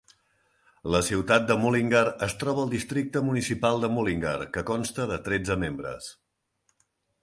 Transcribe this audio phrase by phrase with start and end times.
[0.95, 5.63] La ciutat de Mullingar es troba al districte municipal de Mullingar, que consta de tretze
[5.67, 6.15] membres.